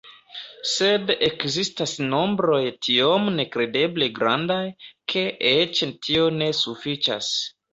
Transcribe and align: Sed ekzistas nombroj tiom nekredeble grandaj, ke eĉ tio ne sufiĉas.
Sed 0.69 1.11
ekzistas 1.27 1.93
nombroj 2.13 2.61
tiom 2.87 3.29
nekredeble 3.41 4.09
grandaj, 4.17 4.59
ke 5.15 5.27
eĉ 5.51 5.85
tio 6.07 6.25
ne 6.41 6.53
sufiĉas. 6.63 7.31